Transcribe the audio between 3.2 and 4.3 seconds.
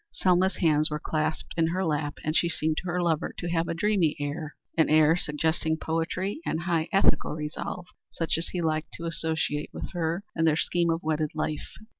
to have a dreamy